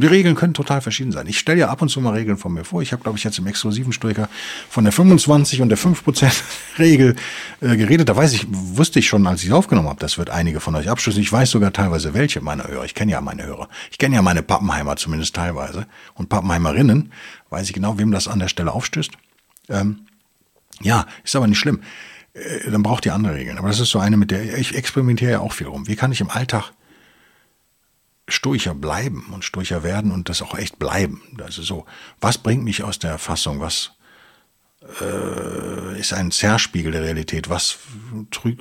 [0.00, 1.26] Die Regeln können total verschieden sein.
[1.26, 2.80] Ich stelle ja ab und zu mal Regeln von mir vor.
[2.82, 4.28] Ich habe, glaube ich, jetzt im exklusiven Stoiker
[4.70, 6.42] von der 25 und der 5%
[6.78, 7.16] Regel
[7.60, 8.08] äh, geredet.
[8.08, 10.76] Da weiß ich, wusste ich schon, als ich es aufgenommen habe, das wird einige von
[10.76, 11.20] euch abschließen.
[11.20, 12.84] Ich weiß sogar teilweise welche meiner Hörer.
[12.84, 13.68] Ich kenne ja meine Hörer.
[13.90, 15.86] Ich kenne ja meine Pappenheimer zumindest teilweise.
[16.14, 17.10] Und Pappenheimerinnen
[17.50, 19.10] weiß ich genau, wem das an der Stelle aufstößt.
[19.68, 20.06] Ähm,
[20.80, 21.80] ja, ist aber nicht schlimm.
[22.34, 23.58] äh, dann braucht ihr andere Regeln.
[23.58, 25.88] Aber das ist so eine, mit der ich experimentiere ja auch viel rum.
[25.88, 26.70] Wie kann ich im Alltag
[28.28, 31.22] sturcher bleiben und sturcher werden und das auch echt bleiben?
[31.42, 31.86] Also so,
[32.20, 33.60] was bringt mich aus der Fassung?
[33.60, 33.92] Was
[35.00, 37.48] äh, ist ein Zerspiegel der Realität?
[37.48, 37.78] Was,
[38.30, 38.60] trüg,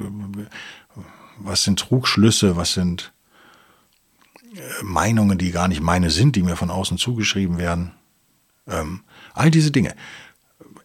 [1.37, 2.55] was sind Trugschlüsse?
[2.55, 3.13] Was sind
[4.55, 7.91] äh, Meinungen, die gar nicht meine sind, die mir von außen zugeschrieben werden?
[8.67, 9.03] Ähm,
[9.33, 9.95] all diese Dinge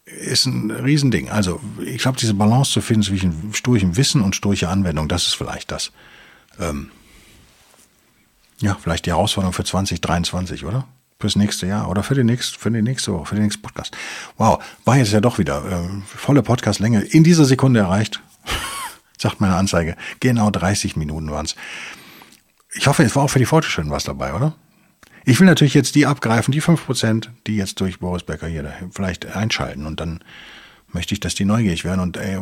[0.04, 1.30] ist ein Riesending.
[1.30, 5.34] Also ich glaube, diese Balance zu finden zwischen sturchem Wissen und sturcher Anwendung, das ist
[5.34, 5.92] vielleicht das.
[6.58, 6.90] Ähm,
[8.62, 10.86] ja, vielleicht die Herausforderung für 2023, oder?
[11.20, 13.96] Fürs nächste Jahr oder für, die nächste, für die nächste Woche, für den nächsten Podcast.
[14.38, 18.20] Wow, war jetzt ja doch wieder äh, volle Podcastlänge in dieser Sekunde erreicht.
[19.18, 19.96] Sagt meine Anzeige.
[20.20, 21.54] Genau 30 Minuten waren es.
[22.74, 24.54] Ich hoffe, es war auch für die Fortschritte was dabei, oder?
[25.24, 29.26] Ich will natürlich jetzt die abgreifen, die 5%, die jetzt durch Boris Becker hier vielleicht
[29.26, 30.20] einschalten und dann
[30.88, 32.40] möchte ich, dass die neugierig werden und ey,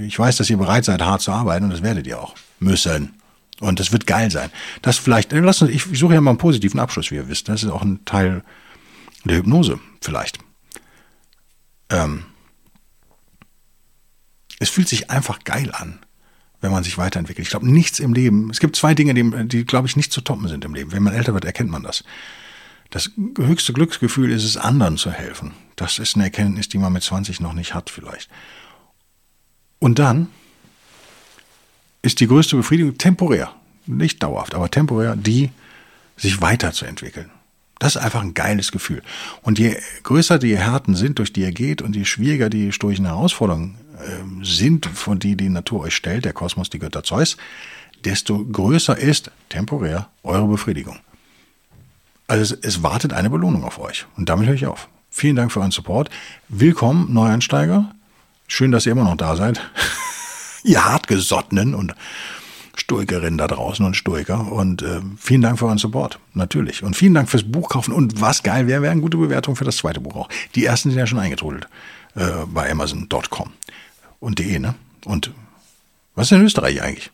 [0.00, 3.14] ich weiß, dass ihr bereit seid, hart zu arbeiten und das werdet ihr auch müssen.
[3.60, 4.50] Und das wird geil sein.
[4.82, 7.48] Das vielleicht, äh, lass uns, ich suche ja mal einen positiven Abschluss, wie ihr wisst.
[7.48, 8.44] Das ist auch ein Teil
[9.24, 10.38] der Hypnose, vielleicht.
[11.90, 12.24] Ähm,
[14.58, 16.00] es fühlt sich einfach geil an
[16.60, 17.46] wenn man sich weiterentwickelt.
[17.46, 20.20] Ich glaube, nichts im Leben, es gibt zwei Dinge, die, die glaube ich, nicht zu
[20.20, 20.92] toppen sind im Leben.
[20.92, 22.04] Wenn man älter wird, erkennt man das.
[22.90, 25.52] Das höchste Glücksgefühl ist es, anderen zu helfen.
[25.76, 28.30] Das ist eine Erkenntnis, die man mit 20 noch nicht hat vielleicht.
[29.78, 30.28] Und dann
[32.06, 33.52] ist die größte Befriedigung temporär,
[33.84, 35.50] nicht dauerhaft, aber temporär, die
[36.16, 37.30] sich weiterzuentwickeln.
[37.80, 39.02] Das ist einfach ein geiles Gefühl.
[39.42, 43.06] Und je größer die Härten sind, durch die ihr geht, und je schwieriger die sturchen
[43.06, 43.76] Herausforderungen
[44.08, 47.36] ähm, sind, von die die Natur euch stellt, der Kosmos, die Götter Zeus,
[48.04, 51.00] desto größer ist temporär eure Befriedigung.
[52.28, 54.06] Also es, es wartet eine Belohnung auf euch.
[54.16, 54.88] Und damit höre ich auf.
[55.10, 56.08] Vielen Dank für euren Support.
[56.48, 57.94] Willkommen, Neueinsteiger.
[58.46, 59.60] Schön, dass ihr immer noch da seid.
[60.66, 61.94] ihr hartgesottenen und
[62.76, 64.52] Stoikerinnen da draußen und Stoiker.
[64.52, 66.82] Und äh, vielen Dank für euren Support, natürlich.
[66.82, 67.92] Und vielen Dank fürs Buch kaufen.
[67.92, 70.28] Und was geil wäre, wäre eine gute Bewertung für das zweite Buch auch.
[70.54, 71.68] Die ersten sind ja schon eingetrudelt
[72.14, 73.52] äh, bei Amazon.com
[74.20, 74.74] und de, ne?
[75.04, 75.32] Und
[76.14, 77.10] was ist in Österreich eigentlich?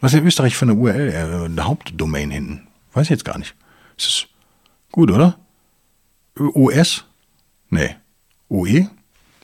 [0.00, 2.66] Was ist in Österreich für eine URL, äh, eine Hauptdomain hinten?
[2.92, 3.54] Weiß ich jetzt gar nicht.
[3.96, 4.26] Ist es
[4.92, 5.38] gut, oder?
[6.38, 7.04] US?
[7.70, 7.96] Nee.
[8.48, 8.88] UE?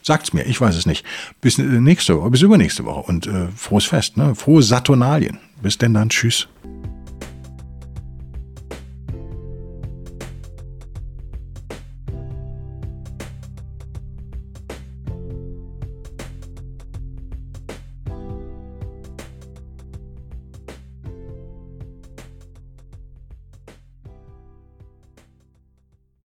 [0.07, 1.05] Sagt's mir, ich weiß es nicht.
[1.41, 4.35] Bis nächste Woche, bis übernächste Woche und äh, frohes Fest, ne?
[4.35, 5.39] Frohe Saturnalien.
[5.63, 6.47] Bis denn dann, tschüss.